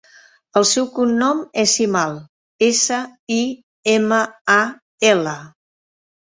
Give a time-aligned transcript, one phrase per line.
[0.59, 2.15] El seu cognom és Simal:
[2.69, 2.97] essa,
[3.37, 3.39] i,
[3.95, 4.19] ema,
[4.57, 4.57] a,
[5.13, 5.37] ela.